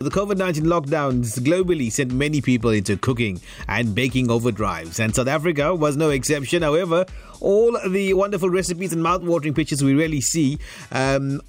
The 0.00 0.10
COVID 0.10 0.36
19 0.36 0.62
lockdowns 0.62 1.40
globally 1.40 1.90
sent 1.90 2.12
many 2.12 2.40
people 2.40 2.70
into 2.70 2.96
cooking 2.96 3.40
and 3.66 3.96
baking 3.96 4.28
overdrives, 4.28 5.00
and 5.00 5.12
South 5.12 5.26
Africa 5.26 5.74
was 5.74 5.96
no 5.96 6.10
exception. 6.10 6.62
However, 6.62 7.04
all 7.40 7.76
the 7.84 8.14
wonderful 8.14 8.48
recipes 8.48 8.92
and 8.92 9.02
mouth-watering 9.02 9.54
pictures 9.54 9.82
we 9.82 9.94
really 9.94 10.20
see. 10.20 10.60
Um, 10.92 11.40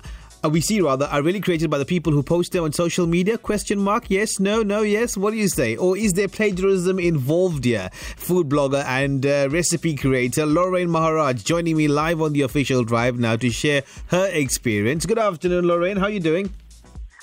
uh, 0.43 0.49
we 0.49 0.61
see 0.61 0.81
rather 0.81 1.05
are 1.05 1.21
really 1.21 1.41
created 1.41 1.69
by 1.69 1.77
the 1.77 1.85
people 1.85 2.11
who 2.11 2.23
post 2.23 2.53
them 2.53 2.63
on 2.63 2.73
social 2.73 3.05
media? 3.05 3.37
Question 3.37 3.77
mark. 3.77 4.09
Yes 4.09 4.39
no 4.39 4.63
no 4.63 4.81
yes. 4.81 5.15
What 5.15 5.29
do 5.29 5.37
you 5.37 5.47
say? 5.47 5.75
Or 5.75 5.95
is 5.95 6.13
there 6.13 6.27
plagiarism 6.27 6.97
involved 6.97 7.65
here? 7.65 7.91
Food 7.93 8.49
blogger 8.49 8.83
and 8.85 9.27
uh, 9.27 9.47
recipe 9.51 9.95
creator 9.95 10.47
lorraine 10.47 10.89
maharaj 10.89 11.43
joining 11.43 11.77
me 11.77 11.87
live 11.87 12.19
on 12.19 12.33
the 12.33 12.41
official 12.41 12.83
drive 12.83 13.19
now 13.19 13.35
to 13.35 13.51
share 13.51 13.83
her 14.07 14.27
experience. 14.31 15.05
Good 15.05 15.19
afternoon 15.19 15.67
lorraine. 15.67 15.97
How 15.97 16.05
are 16.05 16.09
you 16.09 16.19
doing 16.19 16.51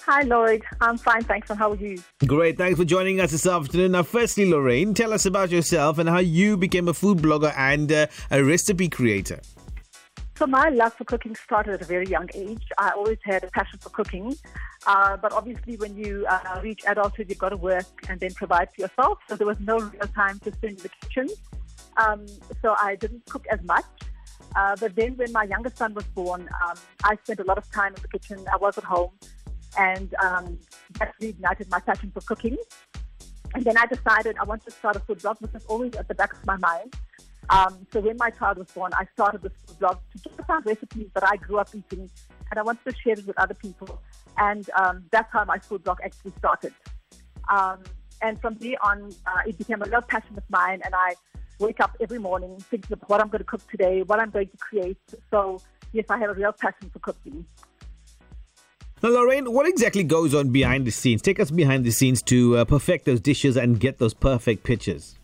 Hi, 0.09 0.23
Lloyd. 0.23 0.63
I'm 0.81 0.99
fine, 0.99 1.25
thanks. 1.25 1.51
And 1.51 1.59
how 1.59 1.73
are 1.73 1.77
you? 1.77 1.99
Great. 2.25 2.57
Thanks 2.57 2.79
for 2.79 2.85
joining 2.85 3.21
us 3.21 3.33
this 3.33 3.45
afternoon. 3.45 3.91
Now, 3.91 4.05
firstly, 4.05 4.49
Lorraine, 4.49 4.95
tell 4.95 5.13
us 5.13 5.27
about 5.27 5.51
yourself 5.51 5.99
and 5.99 6.09
how 6.09 6.21
you 6.21 6.57
became 6.57 6.87
a 6.87 6.95
food 6.95 7.19
blogger 7.19 7.53
and 7.57 7.91
uh, 7.91 8.07
a 8.31 8.45
recipe 8.45 8.89
creator. 8.89 9.41
So, 10.37 10.47
my 10.47 10.69
love 10.69 10.95
for 10.95 11.03
cooking 11.03 11.35
started 11.35 11.75
at 11.75 11.83
a 11.83 11.87
very 11.87 12.07
young 12.07 12.29
age. 12.35 12.63
I 12.79 12.91
always 12.91 13.19
had 13.25 13.43
a 13.43 13.49
passion 13.49 13.81
for 13.81 13.89
cooking. 13.89 14.37
Uh, 14.87 15.17
but 15.17 15.33
obviously, 15.33 15.77
when 15.77 15.97
you 15.97 16.25
uh, 16.29 16.61
reach 16.63 16.83
adulthood, 16.87 17.29
you've 17.29 17.39
got 17.39 17.49
to 17.49 17.57
work 17.57 17.87
and 18.09 18.21
then 18.21 18.33
provide 18.35 18.69
for 18.77 18.83
yourself. 18.83 19.19
So, 19.29 19.35
there 19.35 19.49
was 19.49 19.59
no 19.59 19.81
real 19.81 20.07
time 20.15 20.39
to 20.45 20.53
spend 20.53 20.77
in 20.77 20.83
the 20.85 20.91
kitchen. 21.01 21.29
Um, 21.97 22.27
so, 22.63 22.77
I 22.81 22.95
didn't 22.95 23.27
cook 23.27 23.45
as 23.51 23.61
much. 23.65 23.85
Uh, 24.55 24.77
but 24.79 24.95
then, 24.95 25.17
when 25.17 25.33
my 25.33 25.43
youngest 25.43 25.79
son 25.79 25.95
was 25.95 26.05
born, 26.05 26.49
um, 26.65 26.77
I 27.03 27.17
spent 27.25 27.41
a 27.41 27.45
lot 27.45 27.59
of 27.59 27.69
time 27.73 27.93
in 27.97 28.03
the 28.03 28.09
kitchen. 28.17 28.47
I 28.53 28.57
was 28.57 28.79
at 28.79 28.85
home 28.85 29.11
and 29.77 30.15
um, 30.23 30.59
that 30.99 31.15
reignited 31.21 31.71
my 31.71 31.81
passion 31.81 32.11
for 32.13 32.21
cooking. 32.23 32.57
And 33.55 33.65
then 33.65 33.77
I 33.77 33.87
decided 33.87 34.37
I 34.39 34.45
wanted 34.45 34.67
to 34.67 34.71
start 34.73 34.97
a 34.97 35.01
food 35.01 35.23
blog, 35.23 35.39
which 35.41 35.53
was 35.53 35.65
always 35.67 35.95
at 35.95 36.09
the 36.09 36.15
back 36.15 36.33
of 36.33 36.45
my 36.47 36.57
mind. 36.57 36.95
Um, 37.49 37.87
so 37.93 38.01
when 38.01 38.17
my 38.19 38.31
child 38.31 38.59
was 38.59 38.71
born, 38.73 38.93
I 38.95 39.07
started 39.15 39.43
this 39.43 39.53
food 39.67 39.79
blog 39.79 39.99
to 40.13 40.23
just 40.23 40.37
find 40.47 40.67
recipes 40.67 41.09
that 41.15 41.27
I 41.27 41.37
grew 41.37 41.59
up 41.59 41.69
eating, 41.75 42.11
and 42.51 42.59
I 42.59 42.63
wanted 42.63 42.85
to 42.85 42.95
share 43.03 43.15
it 43.15 43.27
with 43.27 43.39
other 43.39 43.55
people. 43.55 44.03
And 44.37 44.69
um, 44.79 45.05
that's 45.11 45.33
how 45.33 45.45
my 45.45 45.59
food 45.59 45.85
blog 45.85 45.99
actually 46.05 46.33
started. 46.39 46.73
Um, 47.49 47.79
and 48.21 48.41
from 48.41 48.55
there 48.55 48.77
on, 48.83 49.13
uh, 49.27 49.43
it 49.47 49.59
became 49.59 49.81
a 49.83 49.87
real 49.87 50.03
passion 50.03 50.37
of 50.37 50.43
mine, 50.51 50.81
and 50.85 50.95
I 50.95 51.15
wake 51.59 51.81
up 51.81 51.97
every 52.01 52.19
morning 52.19 52.59
thinking 52.71 52.93
of 52.93 53.03
what 53.07 53.21
I'm 53.21 53.29
going 53.29 53.39
to 53.39 53.45
cook 53.45 53.63
today, 53.71 54.03
what 54.03 54.21
I'm 54.21 54.31
going 54.31 54.49
to 54.49 54.57
create. 54.57 54.99
So 55.31 55.61
yes, 55.93 56.07
I 56.11 56.19
have 56.19 56.31
a 56.31 56.35
real 56.35 56.53
passion 56.53 56.91
for 56.91 56.99
cooking. 56.99 57.47
Now, 59.03 59.11
Lorraine, 59.11 59.53
what 59.53 59.69
exactly 59.69 60.05
goes 60.05 60.35
on 60.35 60.49
behind 60.49 60.87
the 60.87 60.91
scenes? 60.91 61.21
Take 61.21 61.39
us 61.39 61.51
behind 61.51 61.85
the 61.85 61.91
scenes 61.91 62.23
to 62.23 62.57
uh, 62.57 62.65
perfect 62.65 63.05
those 63.05 63.21
dishes 63.21 63.57
and 63.57 63.79
get 63.79 63.99
those 63.99 64.15
perfect 64.15 64.65
pictures. 64.65 65.17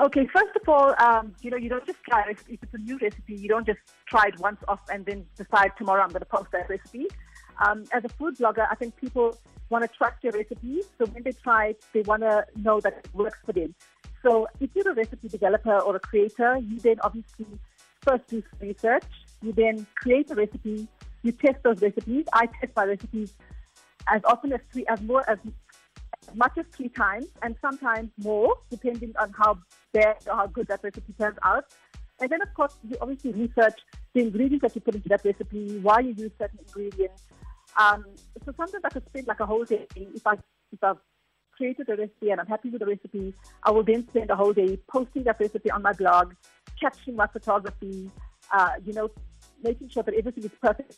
Okay, 0.00 0.26
first 0.26 0.56
of 0.60 0.68
all, 0.68 0.96
um, 0.98 1.32
you 1.42 1.50
know, 1.50 1.56
you 1.56 1.68
don't 1.68 1.86
just 1.86 2.02
try 2.02 2.24
if, 2.28 2.42
if 2.48 2.60
it's 2.60 2.74
a 2.74 2.78
new 2.78 2.98
recipe, 2.98 3.36
you 3.36 3.48
don't 3.48 3.64
just 3.64 3.78
try 4.06 4.26
it 4.26 4.36
once 4.40 4.58
off 4.66 4.80
and 4.92 5.06
then 5.06 5.24
decide 5.36 5.70
tomorrow 5.78 6.02
I'm 6.02 6.08
going 6.08 6.20
to 6.20 6.26
post 6.26 6.50
that 6.50 6.68
recipe. 6.68 7.06
Um, 7.64 7.84
as 7.92 8.04
a 8.04 8.08
food 8.08 8.36
blogger, 8.36 8.66
I 8.68 8.74
think 8.74 8.96
people 8.96 9.38
want 9.70 9.82
to 9.82 9.96
trust 9.96 10.16
your 10.24 10.32
recipes. 10.32 10.86
So 10.98 11.06
when 11.06 11.22
they 11.22 11.32
try 11.32 11.66
it, 11.66 11.84
they 11.92 12.02
want 12.02 12.22
to 12.22 12.44
know 12.56 12.80
that 12.80 12.94
it 12.94 13.14
works 13.14 13.38
for 13.46 13.52
them. 13.52 13.76
So 14.24 14.48
if 14.58 14.70
you're 14.74 14.90
a 14.90 14.94
recipe 14.94 15.28
developer 15.28 15.78
or 15.78 15.94
a 15.94 16.00
creator, 16.00 16.56
you 16.58 16.80
then 16.80 16.96
obviously 17.02 17.46
first 18.00 18.26
do 18.26 18.42
research. 18.60 19.04
You 19.42 19.52
then 19.52 19.86
create 19.94 20.30
a 20.32 20.34
recipe 20.34 20.88
you 21.24 21.32
test 21.32 21.62
those 21.64 21.80
recipes. 21.82 22.26
I 22.32 22.46
test 22.46 22.72
my 22.76 22.84
recipes 22.84 23.34
as 24.06 24.22
often 24.24 24.52
as 24.52 24.60
three, 24.72 24.86
as 24.86 25.00
more 25.00 25.28
as 25.28 25.38
much 26.34 26.52
as 26.58 26.66
three 26.72 26.90
times, 26.90 27.26
and 27.42 27.56
sometimes 27.60 28.10
more, 28.18 28.56
depending 28.70 29.12
on 29.18 29.32
how 29.32 29.58
bad 29.92 30.16
or 30.28 30.36
how 30.36 30.46
good 30.46 30.68
that 30.68 30.84
recipe 30.84 31.12
turns 31.18 31.38
out. 31.42 31.64
And 32.20 32.30
then, 32.30 32.40
of 32.42 32.52
course, 32.54 32.76
you 32.88 32.96
obviously 33.00 33.32
research 33.32 33.80
the 34.12 34.20
ingredients 34.20 34.62
that 34.62 34.74
you 34.74 34.80
put 34.80 34.94
into 34.94 35.08
that 35.08 35.24
recipe, 35.24 35.78
why 35.80 36.00
you 36.00 36.14
use 36.16 36.30
certain 36.38 36.60
ingredients. 36.66 37.22
Um, 37.78 38.04
so 38.44 38.52
sometimes 38.56 38.84
I 38.84 38.88
could 38.90 39.04
spend 39.06 39.26
like 39.26 39.40
a 39.40 39.46
whole 39.46 39.64
day 39.64 39.86
if 39.96 40.24
I 40.26 40.34
if 40.72 40.82
I've 40.82 40.98
created 41.56 41.88
a 41.88 41.96
recipe 41.96 42.30
and 42.30 42.40
I'm 42.40 42.46
happy 42.46 42.70
with 42.70 42.80
the 42.80 42.86
recipe. 42.86 43.34
I 43.62 43.70
will 43.70 43.82
then 43.82 44.06
spend 44.08 44.30
a 44.30 44.36
whole 44.36 44.52
day 44.52 44.78
posting 44.88 45.24
that 45.24 45.40
recipe 45.40 45.70
on 45.70 45.82
my 45.82 45.92
blog, 45.92 46.34
capturing 46.80 47.16
my 47.16 47.26
photography, 47.26 48.10
uh, 48.52 48.70
you 48.84 48.92
know, 48.92 49.10
making 49.64 49.88
sure 49.88 50.02
that 50.02 50.14
everything 50.14 50.44
is 50.44 50.50
perfect 50.60 50.94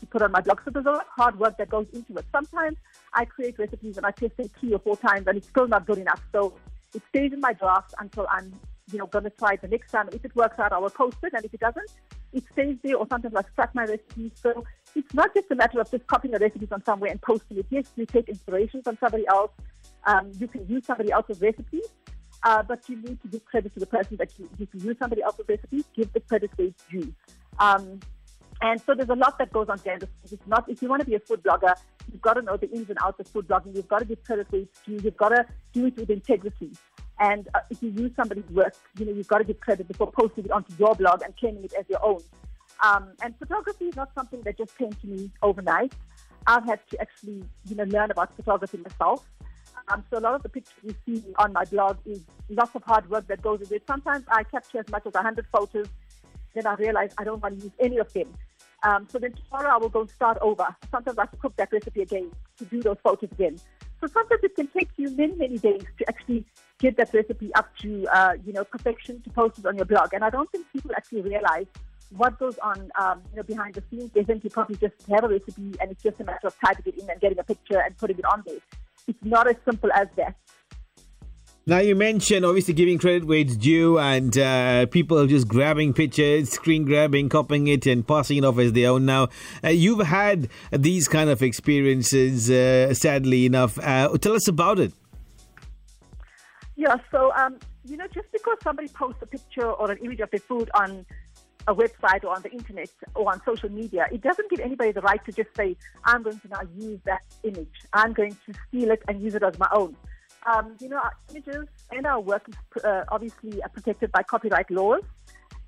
to 0.00 0.06
put 0.06 0.22
on 0.22 0.32
my 0.32 0.40
blog. 0.40 0.60
So 0.64 0.70
there's 0.70 0.86
a 0.86 0.90
lot 0.90 1.00
of 1.00 1.06
hard 1.16 1.38
work 1.38 1.56
that 1.58 1.70
goes 1.70 1.86
into 1.92 2.16
it. 2.16 2.26
Sometimes 2.32 2.76
I 3.14 3.24
create 3.24 3.58
recipes 3.58 3.96
and 3.96 4.04
I 4.04 4.10
test 4.10 4.34
it 4.38 4.50
three 4.58 4.74
or 4.74 4.78
four 4.78 4.96
times 4.96 5.26
and 5.26 5.38
it's 5.38 5.48
still 5.48 5.68
not 5.68 5.86
good 5.86 5.98
enough. 5.98 6.20
So 6.32 6.54
it 6.94 7.02
stays 7.08 7.32
in 7.32 7.40
my 7.40 7.52
draft 7.52 7.94
until 7.98 8.26
I'm, 8.30 8.52
you 8.92 8.98
know, 8.98 9.06
going 9.06 9.24
to 9.24 9.30
try 9.30 9.52
it 9.54 9.62
the 9.62 9.68
next 9.68 9.90
time. 9.90 10.08
If 10.12 10.24
it 10.24 10.34
works 10.36 10.58
out, 10.58 10.72
I 10.72 10.78
will 10.78 10.90
post 10.90 11.16
it. 11.22 11.32
And 11.34 11.44
if 11.44 11.54
it 11.54 11.60
doesn't, 11.60 11.90
it 12.32 12.44
stays 12.52 12.76
there 12.82 12.96
or 12.96 13.06
sometimes 13.08 13.34
I 13.34 13.42
scrap 13.52 13.74
my 13.74 13.84
recipes. 13.84 14.32
So 14.42 14.64
it's 14.94 15.14
not 15.14 15.34
just 15.34 15.50
a 15.50 15.54
matter 15.54 15.80
of 15.80 15.90
just 15.90 16.06
copying 16.06 16.32
the 16.32 16.38
recipes 16.38 16.68
on 16.72 16.84
somewhere 16.84 17.10
and 17.10 17.20
posting 17.20 17.58
it. 17.58 17.66
Yes, 17.70 17.86
you 17.96 18.06
take 18.06 18.28
inspiration 18.28 18.82
from 18.82 18.98
somebody 19.00 19.26
else. 19.26 19.50
Um, 20.04 20.32
you 20.38 20.48
can 20.48 20.66
use 20.68 20.84
somebody 20.86 21.10
else's 21.10 21.40
recipes. 21.40 21.86
Uh, 22.44 22.62
but 22.62 22.88
you 22.88 22.96
need 22.96 23.20
to 23.20 23.28
give 23.28 23.44
credit 23.44 23.74
to 23.74 23.80
the 23.80 23.86
person 23.86 24.16
that 24.16 24.30
you, 24.38 24.48
if 24.60 24.68
you 24.72 24.80
use 24.80 24.96
somebody 24.98 25.22
else's 25.22 25.44
recipes, 25.48 25.84
give 25.94 26.12
the 26.12 26.20
credit 26.20 26.50
where 26.56 26.68
it's 26.68 26.84
due. 26.90 27.12
Um, 27.58 28.00
and 28.60 28.80
so 28.80 28.94
there's 28.94 29.08
a 29.08 29.14
lot 29.14 29.38
that 29.38 29.52
goes 29.52 29.68
on 29.68 29.80
there. 29.84 29.98
It's 30.24 30.46
not 30.46 30.68
if 30.68 30.82
you 30.82 30.88
want 30.88 31.00
to 31.00 31.06
be 31.06 31.14
a 31.14 31.20
food 31.20 31.42
blogger, 31.42 31.74
you've 32.12 32.22
got 32.22 32.34
to 32.34 32.42
know 32.42 32.56
the 32.56 32.68
ins 32.70 32.90
and 32.90 32.98
outs 33.02 33.20
of 33.20 33.28
food 33.28 33.46
blogging. 33.46 33.74
You've 33.76 33.88
got 33.88 34.00
to 34.00 34.04
give 34.04 34.22
credit 34.24 34.50
where 34.50 34.62
it's 34.62 34.80
due. 34.84 34.98
You've 35.02 35.16
got 35.16 35.28
to 35.28 35.46
do 35.72 35.86
it 35.86 35.96
with 35.96 36.10
integrity. 36.10 36.72
And 37.20 37.48
uh, 37.54 37.60
if 37.70 37.82
you 37.82 37.90
use 37.90 38.12
somebody's 38.16 38.48
work, 38.50 38.74
you 38.98 39.06
know 39.06 39.12
you've 39.12 39.28
got 39.28 39.38
to 39.38 39.44
give 39.44 39.60
credit 39.60 39.86
before 39.86 40.10
posting 40.10 40.44
it 40.46 40.50
onto 40.50 40.72
your 40.76 40.94
blog 40.94 41.22
and 41.22 41.36
claiming 41.36 41.64
it 41.64 41.72
as 41.78 41.84
your 41.88 42.04
own. 42.04 42.20
Um, 42.82 43.12
and 43.22 43.36
photography 43.38 43.86
is 43.86 43.96
not 43.96 44.10
something 44.14 44.40
that 44.42 44.56
just 44.58 44.76
came 44.76 44.92
to 44.92 45.06
me 45.06 45.30
overnight. 45.42 45.92
I've 46.46 46.64
had 46.64 46.80
to 46.90 47.00
actually, 47.00 47.44
you 47.66 47.76
know, 47.76 47.84
learn 47.84 48.10
about 48.10 48.34
photography 48.34 48.78
myself. 48.78 49.26
Um, 49.88 50.04
so 50.10 50.18
a 50.18 50.20
lot 50.20 50.34
of 50.34 50.42
the 50.42 50.48
pictures 50.48 50.74
you 50.82 50.94
see 51.06 51.24
on 51.38 51.52
my 51.52 51.64
blog 51.64 51.98
is 52.04 52.24
lots 52.48 52.74
of 52.74 52.82
hard 52.84 53.08
work 53.10 53.26
that 53.28 53.42
goes 53.42 53.60
into 53.60 53.74
it. 53.74 53.84
Sometimes 53.86 54.24
I 54.30 54.42
capture 54.44 54.78
as 54.78 54.88
much 54.88 55.06
as 55.06 55.14
100 55.14 55.46
photos, 55.52 55.86
then 56.58 56.66
I 56.66 56.74
realize 56.74 57.14
I 57.16 57.24
don't 57.24 57.42
want 57.42 57.58
to 57.58 57.64
use 57.64 57.72
any 57.78 57.98
of 57.98 58.12
them. 58.12 58.34
Um, 58.82 59.08
so 59.10 59.18
then 59.18 59.32
tomorrow 59.32 59.74
I 59.74 59.76
will 59.78 59.88
go 59.88 60.06
start 60.06 60.38
over. 60.40 60.66
Sometimes 60.90 61.18
I 61.18 61.22
have 61.22 61.30
to 61.30 61.36
cook 61.36 61.56
that 61.56 61.72
recipe 61.72 62.02
again 62.02 62.30
to 62.58 62.64
do 62.64 62.82
those 62.82 62.96
photos 63.02 63.30
again. 63.32 63.58
So 64.00 64.06
sometimes 64.06 64.40
it 64.44 64.54
can 64.54 64.68
take 64.68 64.90
you 64.96 65.10
many, 65.10 65.34
many 65.34 65.58
days 65.58 65.82
to 65.98 66.08
actually 66.08 66.44
get 66.78 66.96
that 66.96 67.12
recipe 67.12 67.52
up 67.54 67.76
to, 67.78 68.06
uh, 68.12 68.34
you 68.44 68.52
know, 68.52 68.64
perfection 68.64 69.20
to 69.22 69.30
post 69.30 69.58
it 69.58 69.66
on 69.66 69.76
your 69.76 69.86
blog. 69.86 70.14
And 70.14 70.24
I 70.24 70.30
don't 70.30 70.50
think 70.52 70.66
people 70.72 70.92
actually 70.96 71.22
realize 71.22 71.66
what 72.16 72.38
goes 72.38 72.56
on, 72.58 72.90
um, 72.98 73.22
you 73.30 73.36
know, 73.36 73.42
behind 73.42 73.74
the 73.74 73.82
scenes. 73.90 74.12
They 74.12 74.22
think 74.22 74.44
you 74.44 74.50
probably 74.50 74.76
just 74.76 74.94
have 75.10 75.24
a 75.24 75.28
recipe 75.28 75.74
and 75.80 75.90
it's 75.90 76.02
just 76.02 76.20
a 76.20 76.24
matter 76.24 76.46
of 76.46 76.54
typing 76.64 76.92
it 76.92 77.02
in 77.02 77.10
and 77.10 77.20
getting 77.20 77.38
a 77.38 77.44
picture 77.44 77.80
and 77.80 77.96
putting 77.96 78.18
it 78.18 78.24
on 78.24 78.44
there. 78.46 78.58
It's 79.08 79.24
not 79.24 79.48
as 79.48 79.56
simple 79.64 79.90
as 79.92 80.06
that. 80.16 80.36
Now 81.68 81.80
you 81.80 81.94
mentioned 81.94 82.46
obviously 82.46 82.72
giving 82.72 82.96
credit 82.96 83.26
where 83.26 83.40
it's 83.40 83.54
due, 83.54 83.98
and 83.98 84.38
uh, 84.38 84.86
people 84.86 85.18
are 85.18 85.26
just 85.26 85.46
grabbing 85.46 85.92
pictures, 85.92 86.48
screen 86.48 86.86
grabbing, 86.86 87.28
copying 87.28 87.66
it, 87.66 87.84
and 87.86 88.08
passing 88.08 88.38
it 88.38 88.44
off 88.46 88.58
as 88.58 88.72
their 88.72 88.88
own. 88.92 89.04
Now 89.04 89.28
uh, 89.62 89.68
you've 89.68 90.06
had 90.06 90.48
these 90.72 91.08
kind 91.08 91.28
of 91.28 91.42
experiences, 91.42 92.48
uh, 92.48 92.94
sadly 92.94 93.44
enough. 93.44 93.78
Uh, 93.78 94.16
tell 94.16 94.32
us 94.32 94.48
about 94.48 94.78
it. 94.78 94.94
Yeah, 96.76 96.96
so 97.10 97.34
um, 97.34 97.58
you 97.84 97.98
know, 97.98 98.06
just 98.14 98.32
because 98.32 98.56
somebody 98.64 98.88
posts 98.88 99.20
a 99.20 99.26
picture 99.26 99.70
or 99.70 99.90
an 99.90 99.98
image 99.98 100.20
of 100.20 100.30
their 100.30 100.40
food 100.40 100.70
on 100.72 101.04
a 101.66 101.74
website 101.74 102.24
or 102.24 102.34
on 102.34 102.40
the 102.40 102.50
internet 102.50 102.88
or 103.14 103.30
on 103.30 103.42
social 103.44 103.68
media, 103.68 104.06
it 104.10 104.22
doesn't 104.22 104.48
give 104.48 104.60
anybody 104.60 104.92
the 104.92 105.02
right 105.02 105.22
to 105.26 105.32
just 105.32 105.54
say, 105.54 105.76
"I'm 106.06 106.22
going 106.22 106.40
to 106.40 106.48
now 106.48 106.62
use 106.78 107.00
that 107.04 107.20
image. 107.42 107.82
I'm 107.92 108.14
going 108.14 108.38
to 108.46 108.54
steal 108.68 108.90
it 108.90 109.02
and 109.06 109.20
use 109.20 109.34
it 109.34 109.42
as 109.42 109.58
my 109.58 109.68
own." 109.70 109.94
Um, 110.46 110.76
you 110.80 110.88
know, 110.88 110.98
our 110.98 111.14
images 111.30 111.66
and 111.90 112.06
our 112.06 112.20
work 112.20 112.48
is 112.48 112.84
uh, 112.84 113.04
obviously 113.08 113.62
are 113.62 113.68
protected 113.68 114.12
by 114.12 114.22
copyright 114.22 114.70
laws. 114.70 115.02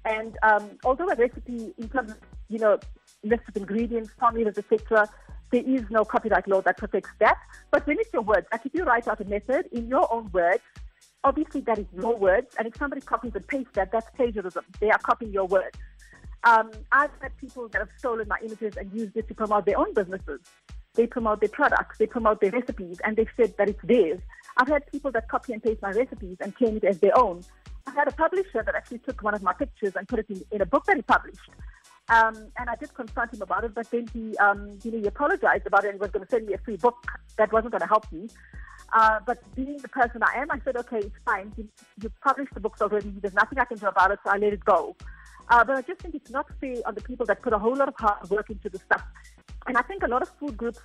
And 0.05 0.37
um, 0.43 0.71
although 0.85 1.09
a 1.09 1.15
recipe, 1.15 1.75
in 1.77 1.89
terms 1.89 2.13
of, 2.13 2.19
you 2.49 2.59
know, 2.59 2.79
list 3.23 3.43
of 3.49 3.57
ingredients, 3.57 4.11
formulas, 4.19 4.57
etc., 4.57 5.09
there 5.51 5.63
is 5.65 5.83
no 5.91 6.05
copyright 6.05 6.47
law 6.49 6.61
that 6.63 6.79
protects 6.79 7.11
that. 7.19 7.37
But 7.71 7.87
when 7.87 7.99
it's 7.99 8.13
your 8.13 8.23
words, 8.23 8.47
like 8.53 8.65
if 8.65 8.75
you 8.75 8.85
write 8.85 9.09
out 9.09 9.21
a 9.21 9.25
method 9.25 9.67
in 9.73 9.89
your 9.89 10.13
own 10.13 10.31
words, 10.33 10.63
obviously 11.25 11.61
that 11.63 11.79
is 11.79 11.87
your 11.95 12.17
words. 12.17 12.55
And 12.59 12.67
if 12.67 12.77
somebody 12.77 13.03
copies 13.03 13.33
and 13.35 13.47
pastes 13.47 13.73
that, 13.75 13.93
that's 13.93 14.07
plagiarism. 14.17 14.65
They 14.81 14.91
are 14.91 14.99
copying 14.99 15.33
your 15.33 15.47
words. 15.47 15.77
Um, 16.45 16.71
I've 16.93 17.11
had 17.21 17.37
people 17.37 17.69
that 17.69 17.79
have 17.79 17.91
stolen 17.99 18.27
my 18.29 18.39
images 18.43 18.77
and 18.77 18.91
used 18.93 19.17
it 19.17 19.29
to 19.29 19.35
promote 19.35 19.67
their 19.67 19.79
own 19.79 19.93
businesses. 19.93 20.41
They 20.95 21.07
promote 21.07 21.41
their 21.41 21.49
products, 21.49 21.99
they 21.99 22.07
promote 22.07 22.41
their 22.41 22.51
recipes, 22.51 22.99
and 23.05 23.17
they've 23.17 23.31
said 23.37 23.55
that 23.59 23.69
it's 23.69 23.83
theirs. 23.85 24.21
I've 24.57 24.69
had 24.69 24.91
people 24.91 25.13
that 25.13 25.29
copy 25.29 25.53
and 25.53 25.63
paste 25.63 25.81
my 25.81 25.91
recipes 25.91 26.37
and 26.41 26.55
claim 26.55 26.77
it 26.77 26.85
as 26.85 26.99
their 26.99 27.17
own. 27.17 27.43
I 27.87 27.93
had 27.93 28.09
a 28.09 28.13
publisher 28.13 28.63
that 28.65 28.75
actually 28.75 28.99
took 28.99 29.23
one 29.23 29.35
of 29.35 29.43
my 29.43 29.53
pictures 29.53 29.95
and 29.97 30.07
put 30.07 30.19
it 30.19 30.27
in, 30.29 30.43
in 30.51 30.61
a 30.61 30.67
book 30.67 30.85
that 30.87 30.97
he 30.97 31.03
published. 31.03 31.51
Um, 32.09 32.35
and 32.59 32.69
I 32.69 32.75
did 32.75 32.93
confront 32.95 33.33
him 33.33 33.43
about 33.43 33.65
it, 33.65 33.73
but 33.73 33.89
then 33.91 34.09
he, 34.13 34.37
um, 34.39 34.79
you 34.83 34.91
know, 34.91 34.99
he 34.99 35.07
apologized 35.07 35.67
about 35.67 35.85
it 35.85 35.91
and 35.91 36.01
was 36.01 36.11
going 36.11 36.25
to 36.25 36.31
send 36.31 36.47
me 36.47 36.55
a 36.55 36.59
free 36.59 36.77
book 36.77 37.07
that 37.37 37.53
wasn't 37.53 37.71
going 37.71 37.83
to 37.83 37.87
help 37.87 38.11
me. 38.11 38.29
Uh, 38.93 39.21
but 39.25 39.39
being 39.55 39.77
the 39.79 39.89
person 39.89 40.21
I 40.23 40.41
am, 40.41 40.51
I 40.51 40.61
said, 40.65 40.77
okay, 40.77 40.99
it's 40.99 41.17
fine. 41.25 41.53
You, 41.57 41.69
you 42.03 42.11
published 42.23 42.53
the 42.53 42.61
books 42.61 42.83
already. 42.83 43.15
There's 43.21 43.35
nothing 43.35 43.59
I 43.59 43.65
can 43.65 43.79
do 43.79 43.87
about 43.87 44.11
it, 44.11 44.19
so 44.25 44.31
I 44.33 44.39
let 44.39 44.53
it 44.53 44.65
go. 44.65 44.97
Uh, 45.49 45.65
but 45.65 45.77
I 45.77 45.83
just 45.83 46.01
think 46.01 46.15
it's 46.17 46.31
not 46.31 46.47
fair 46.61 46.77
on 46.87 46.95
the 46.95 47.01
people 47.01 47.27
that 47.27 47.43
put 47.43 47.53
a 47.53 47.59
whole 47.59 47.77
lot 47.77 47.89
of 47.89 47.95
hard 47.97 48.29
work 48.29 48.51
into 48.51 48.69
the 48.69 48.79
stuff. 48.79 49.03
And 49.67 49.77
I 49.77 49.83
think 49.83 50.03
a 50.03 50.09
lot 50.09 50.23
of 50.23 50.31
food 50.39 50.57
groups 50.57 50.81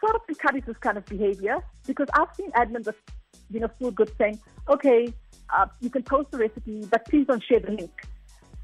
sort 0.00 0.14
of 0.14 0.22
encourage 0.28 0.64
this 0.66 0.76
kind 0.78 0.98
of 0.98 1.04
behavior 1.06 1.58
because 1.86 2.08
I've 2.14 2.34
seen 2.36 2.50
admins 2.52 2.86
of, 2.86 2.94
you 3.50 3.60
know, 3.60 3.68
food 3.78 3.94
groups 3.94 4.12
saying, 4.18 4.40
okay, 4.68 5.12
uh, 5.56 5.66
you 5.80 5.90
can 5.90 6.02
post 6.02 6.30
the 6.30 6.38
recipe, 6.38 6.86
but 6.90 7.04
please 7.06 7.26
don't 7.26 7.42
share 7.42 7.60
the 7.60 7.72
link. 7.72 7.90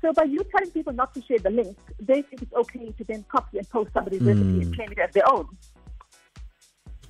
So 0.03 0.13
by 0.13 0.25
you 0.25 0.41
telling 0.55 0.71
people 0.71 0.93
not 0.93 1.15
to 1.15 1.23
share 1.23 1.39
the 1.39 1.51
link, 1.51 1.77
they 2.01 2.23
think 2.23 2.43
it's 2.43 2.53
okay 2.53 2.93
to 2.93 3.05
then 3.05 3.25
copy 3.29 3.59
and 3.59 3.69
post 3.69 3.91
somebody's 3.93 4.21
mm. 4.21 4.29
recipe 4.29 4.63
and 4.63 4.75
claim 4.75 4.93
it 4.93 4.99
as 4.99 5.13
their 5.13 5.29
own. 5.29 5.49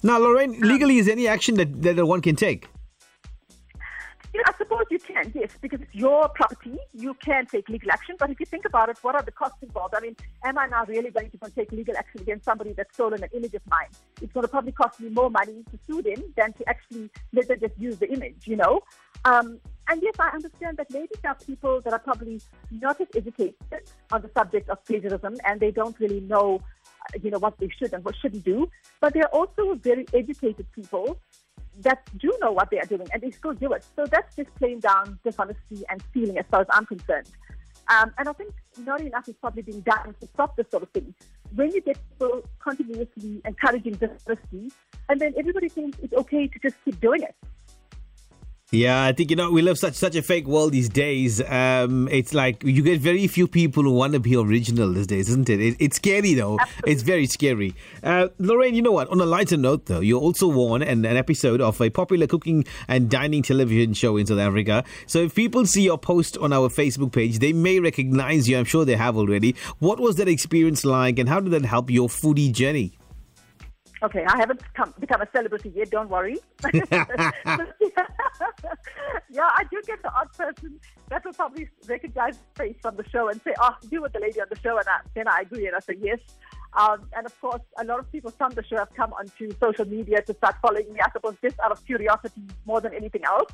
Now, 0.03 0.19
Lorraine, 0.19 0.61
legally, 0.61 0.99
is 0.99 1.09
any 1.09 1.27
action 1.27 1.57
that, 1.57 1.83
that 1.83 2.07
one 2.07 2.21
can 2.21 2.37
take? 2.37 2.69
Suppose 4.58 4.85
you 4.91 4.99
can, 4.99 5.31
yes, 5.35 5.50
because 5.61 5.81
it's 5.82 5.94
your 5.94 6.29
property. 6.31 6.79
You 6.94 7.14
can 7.14 7.47
take 7.47 7.69
legal 7.69 7.91
action. 7.91 8.17
But 8.19 8.31
if 8.31 8.41
you 8.41 8.47
think 8.47 8.64
about 8.64 8.88
it, 8.88 8.99
what 9.03 9.14
are 9.14 9.23
the 9.23 9.31
costs 9.31 9.58
involved? 9.62 9.94
I 9.97 10.00
mean, 10.00 10.17
am 10.44 10.56
I 10.58 10.67
now 10.67 10.85
really 10.87 11.11
going 11.11 11.31
to 11.31 11.50
take 11.50 11.73
legal 11.73 11.97
action 11.97 12.20
against 12.23 12.44
somebody 12.44 12.73
that's 12.73 12.94
stolen 12.94 13.23
an 13.23 13.29
image 13.35 13.55
of 13.55 13.62
mine? 13.69 13.88
It's 14.23 14.32
going 14.32 14.44
to 14.44 14.49
probably 14.49 14.73
cost 14.73 15.00
me 15.00 15.11
more 15.11 15.31
money 15.31 15.62
to 15.70 15.79
sue 15.87 16.00
them 16.00 16.23
than 16.37 16.53
to 16.55 16.69
actually 16.69 17.11
let 17.32 17.49
them 17.49 17.61
just 17.61 17.79
use 17.79 17.99
the 17.99 18.11
image, 18.11 18.47
you 18.47 18.56
know? 18.56 18.81
Um, 19.25 19.61
and 19.88 20.03
yes, 20.03 20.14
I 20.19 20.31
understand 20.31 20.79
that 20.79 20.91
maybe 20.91 21.11
there 21.23 21.32
are 21.32 21.38
people 21.47 21.81
that 21.82 21.93
are 21.93 21.99
probably 21.99 22.41
not 22.70 23.00
as 23.00 23.09
educated 23.14 23.55
on 24.11 24.23
the 24.23 24.31
subject 24.37 24.69
of 24.69 24.85
plagiarism 24.85 25.37
and 25.44 25.61
they 25.61 25.70
don't 25.70 25.99
really 26.00 26.20
know, 26.20 26.61
uh, 27.02 27.19
you 27.23 27.31
know, 27.31 27.38
what 27.38 27.59
they 27.59 27.69
should 27.69 27.93
and 27.93 28.05
what 28.05 28.17
shouldn't 28.17 28.44
do. 28.44 28.69
But 29.00 29.14
there 29.14 29.25
are 29.25 29.35
also 29.38 29.75
very 29.75 30.06
educated 30.12 30.67
people 30.73 31.19
that 31.81 32.08
do 32.19 32.37
know 32.40 32.52
what 32.52 32.70
they 32.70 32.78
are 32.78 32.87
doing 32.87 33.06
and 33.12 33.23
they 33.23 33.31
still 33.31 33.52
do 33.52 33.73
it. 33.73 33.84
So 33.96 34.06
that's 34.06 34.34
just 34.34 34.55
plain 34.56 34.81
down 34.81 35.19
dishonesty 35.25 35.84
and 35.90 36.02
stealing 36.11 36.38
as 36.38 36.46
far 36.50 36.62
as 36.62 36.67
I'm 36.70 36.87
concerned. 36.87 37.28
Um, 37.88 38.12
and 38.19 38.28
I 38.28 38.32
think 38.32 38.52
not 38.78 39.00
enough 39.00 39.28
is 39.28 39.37
probably 39.40 39.62
being 39.62 39.81
done 39.81 40.14
to 40.20 40.26
stop 40.26 40.56
this 40.56 40.67
sort 40.70 40.82
of 40.82 40.90
thing. 40.90 41.14
When 41.55 41.70
you 41.70 41.81
get 41.81 41.99
people 42.11 42.43
continuously 42.58 43.40
encouraging 43.44 43.94
dishonesty, 43.94 44.73
and 45.08 45.20
then 45.20 45.34
everybody 45.38 45.69
thinks 45.69 45.99
it's 46.02 46.12
okay 46.12 46.49
to 46.49 46.58
just 46.58 46.75
keep 46.84 47.00
doing 47.00 47.23
it. 47.23 47.34
Yeah, 48.73 49.05
I 49.05 49.13
think 49.13 49.31
you 49.31 49.37
know 49.37 49.53
we 49.53 49.63
live 49.63 49.79
such 49.79 49.95
such 49.95 50.17
a 50.17 50.23
fake 50.23 50.49
world 50.49 50.73
these 50.73 50.89
days. 50.89 51.41
Um, 51.41 52.09
it's 52.11 52.35
like 52.35 52.65
you 52.65 52.83
get 52.83 53.01
very 53.01 53.29
few 53.29 53.47
people 53.47 53.85
who 53.85 53.93
want 53.93 54.15
to 54.15 54.19
be 54.19 54.35
original 54.35 54.93
these 54.93 55.07
days, 55.07 55.29
isn't 55.29 55.49
it? 55.49 55.61
it 55.61 55.77
it's 55.79 55.97
scary 55.99 56.35
though. 56.35 56.59
Absolutely. 56.59 56.93
It's 56.93 57.03
very 57.03 57.27
scary. 57.27 57.75
Uh, 58.03 58.27
Lorraine, 58.39 58.75
you 58.75 58.83
know 58.83 58.91
what? 58.91 59.09
On 59.09 59.21
a 59.21 59.25
lighter 59.25 59.57
note, 59.57 59.87
though, 59.87 60.01
you 60.01 60.19
also 60.19 60.49
won 60.49 60.83
an, 60.83 61.05
an 61.05 61.17
episode 61.17 61.61
of 61.61 61.81
a 61.81 61.91
popular 61.91 62.27
cooking 62.27 62.65
and 62.89 63.09
dining 63.09 63.45
television 63.45 63.95
show 63.95 64.17
in 64.17 64.27
South 64.27 64.41
Africa. 64.41 64.83
So 65.07 65.21
if 65.21 65.37
people 65.37 65.65
see 65.65 65.83
your 65.83 65.97
post 65.99 66.37
on 66.39 66.53
our 66.53 66.69
Facebook 66.69 67.12
page, 67.12 67.39
they 67.39 67.53
may 67.53 67.79
recognize 67.79 68.49
you. 68.49 68.59
I'm 68.59 68.65
sure 68.65 68.85
they 68.85 68.97
have 68.97 69.17
already. 69.17 69.55
What 69.79 70.01
was 70.01 70.17
that 70.17 70.27
experience 70.27 70.85
like, 70.85 71.21
and 71.21 71.29
how 71.29 71.39
did 71.39 71.53
that 71.53 71.65
help 71.67 71.89
your 71.89 72.09
foodie 72.09 72.53
journey? 72.53 72.99
Okay, 74.03 74.25
I 74.29 74.37
haven't 74.37 74.61
come, 74.75 74.93
become 75.01 75.23
a 75.23 75.29
celebrity 75.35 75.73
yet. 75.75 75.91
Don't 75.91 76.11
worry. 76.11 76.39
yeah, 76.73 76.81
I 79.39 79.65
do 79.71 79.81
get 79.87 80.03
the 80.03 80.13
odd 80.15 80.33
person 80.37 80.79
that 81.09 81.25
will 81.25 81.33
probably 81.33 81.69
recognize 81.89 82.37
the 82.37 82.63
face 82.63 82.77
from 82.83 82.97
the 82.97 83.09
show 83.09 83.29
and 83.29 83.41
say, 83.43 83.55
"Oh, 83.59 83.75
you 83.91 84.03
were 84.03 84.11
the 84.11 84.21
lady 84.21 84.41
on 84.41 84.49
the 84.51 84.59
show," 84.59 84.77
and 84.77 84.87
I, 84.87 85.01
then 85.15 85.29
I 85.29 85.41
agree 85.41 85.67
and 85.67 85.75
I 85.75 85.81
say 85.81 85.97
yes. 85.99 86.19
Um, 86.75 87.09
and 87.17 87.25
of 87.25 87.41
course, 87.41 87.63
a 87.79 87.85
lot 87.85 87.99
of 88.01 88.13
people 88.13 88.31
from 88.31 88.53
the 88.53 88.63
show 88.63 88.77
have 88.77 88.93
come 88.95 89.15
onto 89.15 89.51
social 89.59 89.87
media 89.87 90.21
to 90.21 90.35
start 90.35 90.57
following 90.61 90.93
me. 90.93 91.01
I 91.01 91.11
suppose 91.13 91.37
just 91.41 91.59
out 91.61 91.73
of 91.73 91.83
curiosity 91.87 92.43
more 92.67 92.83
than 92.83 92.93
anything 92.93 93.25
else. 93.25 93.51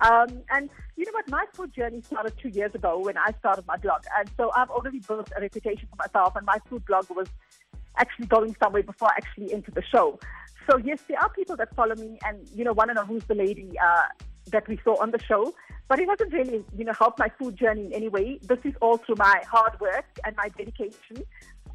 Um, 0.00 0.42
and 0.50 0.68
you 0.96 1.04
know 1.04 1.12
what? 1.12 1.28
My 1.28 1.44
food 1.52 1.74
journey 1.74 2.02
started 2.02 2.34
two 2.40 2.48
years 2.48 2.74
ago 2.74 2.98
when 2.98 3.16
I 3.16 3.32
started 3.38 3.66
my 3.66 3.76
blog. 3.76 4.02
And 4.18 4.30
so 4.36 4.50
I've 4.54 4.70
already 4.70 5.00
built 5.00 5.30
a 5.36 5.40
reputation 5.40 5.88
for 5.90 5.96
myself. 5.96 6.36
And 6.36 6.44
my 6.46 6.58
food 6.68 6.84
blog 6.86 7.08
was 7.10 7.28
actually 7.98 8.26
going 8.26 8.56
somewhere 8.62 8.82
before 8.82 9.08
I 9.08 9.16
actually 9.16 9.52
enter 9.52 9.70
the 9.70 9.82
show. 9.82 10.18
So 10.68 10.78
yes, 10.78 11.00
there 11.08 11.20
are 11.20 11.28
people 11.30 11.56
that 11.56 11.74
follow 11.74 11.94
me 11.94 12.18
and, 12.24 12.48
you 12.54 12.64
know, 12.64 12.72
want 12.72 12.90
to 12.90 12.94
know 12.94 13.04
who's 13.04 13.24
the 13.24 13.34
lady 13.34 13.70
uh, 13.78 14.02
that 14.50 14.66
we 14.68 14.78
saw 14.84 15.00
on 15.00 15.10
the 15.10 15.20
show. 15.22 15.54
But 15.88 16.00
it 16.00 16.08
hasn't 16.08 16.32
really, 16.32 16.64
you 16.76 16.84
know, 16.84 16.92
helped 16.92 17.18
my 17.20 17.30
food 17.38 17.56
journey 17.56 17.86
in 17.86 17.92
any 17.92 18.08
way. 18.08 18.40
This 18.42 18.58
is 18.64 18.74
all 18.80 18.96
through 18.96 19.16
my 19.18 19.40
hard 19.48 19.78
work 19.80 20.06
and 20.24 20.34
my 20.36 20.48
dedication. 20.48 21.24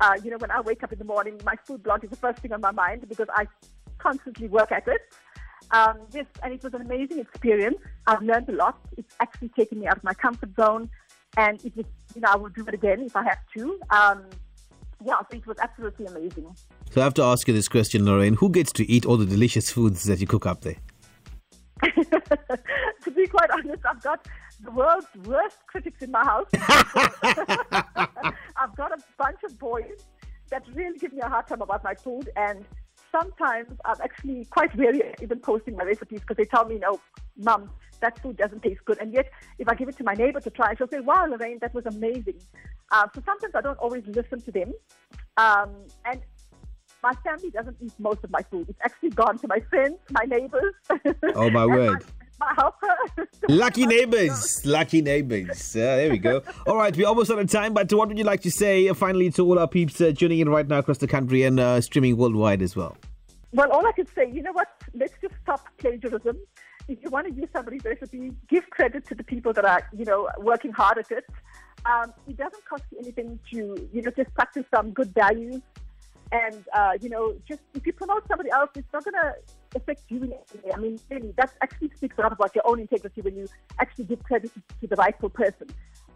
Uh, 0.01 0.15
you 0.21 0.31
know, 0.31 0.38
when 0.38 0.51
I 0.51 0.59
wake 0.59 0.83
up 0.83 0.91
in 0.91 1.00
the 1.00 1.06
morning, 1.06 1.39
my 1.45 1.56
food 1.65 1.83
blog 1.83 2.03
is 2.03 2.09
the 2.09 2.18
first 2.18 2.39
thing 2.39 2.51
on 2.51 2.59
my 2.59 2.71
mind 2.71 3.07
because 3.07 3.27
I 3.33 3.47
constantly 4.00 4.47
work 4.50 4.71
at 4.71 4.88
it. 4.88 5.01
Um, 5.71 6.00
yes, 6.12 6.25
and 6.44 6.53
it 6.53 6.62
was 6.62 6.74
an 6.74 6.81
amazing 6.81 7.19
experience. 7.19 7.77
I've 8.07 8.21
learned 8.21 8.50
a 8.50 8.53
lot. 8.53 8.77
It's 8.97 9.15
actually 9.21 9.50
taken 9.50 9.79
me 9.79 9.88
out 9.88 9.97
of 9.97 10.03
my 10.03 10.13
comfort 10.13 10.50
zone, 10.59 10.89
and 11.38 11.63
it 11.63 11.75
was, 11.77 11.85
you 12.13 12.21
know, 12.21 12.29
I 12.33 12.35
will 12.35 12.50
do 12.50 12.65
it 12.67 12.74
again 12.74 13.03
if 13.03 13.15
I 13.15 13.24
have 13.24 13.39
to. 13.56 13.79
Um, 13.89 14.25
yeah, 15.03 15.19
so 15.30 15.38
it 15.38 15.48
was 15.48 15.57
absolutely 15.59 16.06
amazing. 16.06 16.56
So 16.92 17.01
I 17.01 17.03
have 17.03 17.13
to 17.15 17.24
ask 17.24 17.48
you 17.48 17.53
this 17.53 17.68
question, 17.68 18.06
Lorraine. 18.06 18.36
Who 18.36 18.50
gets 18.50 18.71
to 18.74 18.89
eat 18.89 19.06
all 19.06 19.18
the 19.18 19.25
delicious 19.25 19.71
foods 19.71 20.03
that 20.03 20.19
you 20.19 20.27
cook 20.27 20.45
up 20.45 20.62
there? 20.62 20.75
to 21.81 23.12
be 23.15 23.27
quite 23.27 23.50
honest, 23.50 23.83
I've 23.86 24.03
got 24.03 24.27
the 24.63 24.71
world's 24.71 25.07
worst 25.25 25.57
critics 25.68 26.01
in 26.01 26.12
my 26.12 26.24
house. 26.24 26.48
I've 26.53 28.75
got 28.75 28.92
a 28.92 28.98
bunch 29.18 29.39
of 29.44 29.57
boys 29.57 30.06
that 30.50 30.63
really 30.74 31.00
give 31.00 31.13
me 31.13 31.21
a 31.21 31.30
hard 31.30 31.48
time 31.48 31.62
about 31.62 31.83
my 31.83 31.95
food, 31.95 32.30
and 32.36 32.65
sometimes 33.12 33.69
I'm 33.86 33.98
actually 34.03 34.45
quite 34.45 34.75
wary 34.75 35.01
even 35.21 35.39
posting 35.39 35.75
my 35.75 35.83
recipes 35.83 36.19
because 36.19 36.38
they 36.38 36.45
tell 36.45 36.65
me, 36.65 36.77
no, 36.77 37.00
mum, 37.37 37.69
that 38.01 38.19
food 38.21 38.37
doesn't 38.37 38.61
taste 38.61 38.83
good. 38.85 38.97
And 38.99 39.13
yet, 39.13 39.29
if 39.57 39.67
I 39.67 39.75
give 39.75 39.87
it 39.87 39.97
to 39.97 40.03
my 40.03 40.13
neighbor 40.13 40.39
to 40.41 40.49
try, 40.49 40.73
she'll 40.75 40.87
say, 40.87 40.99
wow, 40.99 41.25
Lorraine, 41.25 41.59
that 41.61 41.73
was 41.73 41.85
amazing. 41.85 42.39
Uh, 42.91 43.07
so 43.15 43.21
sometimes 43.25 43.55
I 43.55 43.61
don't 43.61 43.77
always 43.79 44.03
listen 44.07 44.41
to 44.41 44.51
them. 44.51 44.73
Um, 45.37 45.69
and 46.05 46.19
my 47.01 47.13
family 47.23 47.49
doesn't 47.49 47.77
eat 47.81 47.93
most 47.99 48.23
of 48.23 48.31
my 48.31 48.41
food. 48.51 48.67
It's 48.69 48.79
actually 48.83 49.09
gone 49.09 49.37
to 49.39 49.47
my 49.47 49.59
friends, 49.69 49.97
my 50.11 50.25
neighbors. 50.25 50.73
Oh, 51.35 51.49
my 51.49 51.65
word. 51.65 52.03
My, 52.39 52.53
helper. 52.55 53.27
Lucky 53.49 53.85
neighbors. 53.85 54.65
Lucky 54.65 55.01
neighbors. 55.01 55.75
Uh, 55.75 55.79
there 55.79 56.09
we 56.09 56.17
go. 56.17 56.41
All 56.67 56.75
right, 56.75 56.95
we're 56.95 57.07
almost 57.07 57.29
out 57.29 57.37
of 57.37 57.49
time, 57.49 57.73
but 57.73 57.91
what 57.93 58.07
would 58.07 58.17
you 58.17 58.23
like 58.23 58.41
to 58.41 58.51
say 58.51 58.87
uh, 58.89 58.93
finally 58.95 59.29
to 59.31 59.45
all 59.45 59.59
our 59.59 59.67
peeps 59.67 60.01
uh, 60.01 60.11
tuning 60.11 60.39
in 60.39 60.49
right 60.49 60.67
now 60.67 60.79
across 60.79 60.97
the 60.97 61.07
country 61.07 61.43
and 61.43 61.59
uh, 61.59 61.79
streaming 61.81 62.17
worldwide 62.17 62.63
as 62.63 62.75
well? 62.75 62.97
Well, 63.53 63.71
all 63.71 63.85
I 63.85 63.91
could 63.91 64.09
say, 64.15 64.31
you 64.31 64.41
know 64.41 64.53
what? 64.53 64.69
Let's 64.95 65.13
just 65.21 65.35
stop 65.43 65.67
plagiarism 65.77 66.37
if 66.91 67.00
you 67.03 67.10
want 67.10 67.27
to 67.27 67.33
use 67.33 67.50
somebody's 67.53 67.83
recipe, 67.86 68.33
give 68.50 68.69
credit 68.69 69.05
to 69.07 69.15
the 69.15 69.24
people 69.24 69.53
that 69.53 69.65
are, 69.65 69.88
you 69.98 70.05
know, 70.05 70.27
working 70.39 70.71
hard 70.71 70.98
at 70.98 71.10
it. 71.10 71.25
Um, 71.86 72.13
it 72.27 72.38
doesn't 72.38 72.63
cost 72.65 72.83
you 72.91 73.00
anything 73.00 73.39
to, 73.51 73.89
you 73.93 74.01
know, 74.01 74.12
just 74.12 74.33
practice 74.33 74.65
some 74.74 74.91
good 74.91 75.13
values. 75.13 75.62
And, 76.33 76.63
uh, 76.74 76.93
you 77.01 77.10
know, 77.10 77.36
just 77.48 77.62
if 77.74 77.86
you 77.86 77.93
promote 77.93 78.27
somebody 78.27 78.51
else, 78.51 78.69
it's 78.75 78.91
not 78.93 79.03
going 79.03 79.15
to 79.15 79.33
affect 79.75 80.03
you 80.10 80.24
in 80.24 80.33
any 80.33 80.62
way. 80.63 80.71
I 80.74 80.77
mean, 80.77 81.00
really, 81.10 81.33
that 81.38 81.53
actually 81.62 81.91
speaks 81.95 82.17
a 82.17 82.21
lot 82.21 82.31
about 82.31 82.53
your 82.55 82.65
own 82.67 82.79
integrity 82.79 83.21
when 83.21 83.36
you 83.36 83.48
actually 83.79 84.05
give 84.05 84.24
credit 84.24 84.51
to, 84.81 84.88
the 84.88 84.95
rightful 84.95 85.29
person. 85.29 85.67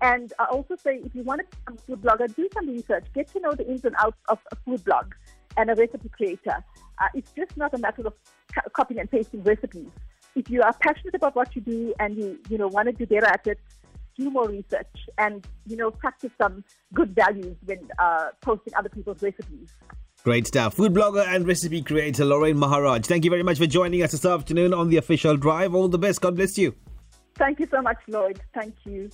And 0.02 0.32
I 0.40 0.46
also 0.46 0.76
say, 0.76 1.00
if 1.04 1.16
you 1.16 1.24
want 1.24 1.42
to 1.42 1.58
become 1.58 1.78
a 1.78 1.82
food 1.82 2.02
blogger, 2.02 2.34
do 2.34 2.48
some 2.54 2.68
research. 2.68 3.06
Get 3.14 3.28
to 3.30 3.40
know 3.40 3.54
the 3.54 3.68
ins 3.68 3.84
and 3.86 3.96
outs 4.00 4.18
of 4.30 4.40
a 4.52 4.56
food 4.58 4.84
blog 4.86 5.14
and 5.58 5.70
a 5.70 5.76
recipe 5.76 6.10
creator. 6.10 6.64
Uh, 7.02 7.08
it's 7.14 7.32
just 7.32 7.58
not 7.58 7.74
a 7.74 7.78
matter 7.78 8.06
of 8.06 8.14
copying 8.74 9.00
and 9.00 9.12
pasting 9.12 9.44
recipes 9.44 9.90
if 10.36 10.50
you 10.50 10.62
are 10.62 10.74
passionate 10.82 11.16
about 11.16 11.36
what 11.36 11.56
you 11.56 11.62
do 11.62 11.94
and 12.00 12.18
you, 12.18 12.40
you 12.50 12.58
know, 12.58 12.68
want 12.68 12.88
to 12.88 12.94
do 12.94 13.06
better 13.06 13.26
at 13.28 13.48
it, 13.48 13.60
do 14.18 14.30
more 14.30 14.48
research 14.48 14.88
and, 15.18 15.46
you 15.66 15.76
know, 15.76 15.92
practice 15.92 16.32
some 16.42 16.64
good 16.94 17.16
values 17.16 17.56
when 17.66 17.80
uh, 18.00 18.30
posting 18.42 18.74
other 18.76 18.90
people's 18.90 19.22
recipes. 19.22 19.70
Great 20.24 20.48
stuff. 20.48 20.74
Food 20.74 20.94
blogger 20.94 21.26
and 21.28 21.46
recipe 21.48 21.82
creator 21.82 22.26
Lorraine 22.26 22.58
Maharaj. 22.58 23.06
Thank 23.06 23.26
you 23.26 23.30
very 23.30 23.44
much 23.44 23.58
for 23.60 23.68
joining 23.68 24.02
us 24.02 24.12
this 24.12 24.26
afternoon 24.26 24.74
on 24.74 24.90
the 24.90 24.98
official 24.98 25.38
drive. 25.38 25.76
All 25.76 25.88
the 25.88 26.00
best. 26.00 26.22
God 26.22 26.36
bless 26.36 26.58
you. 26.58 26.74
Thank 27.36 27.60
you 27.60 27.68
so 27.68 27.82
much, 27.82 27.98
Lloyd. 28.08 28.40
Thank 28.54 28.76
you. 28.86 29.10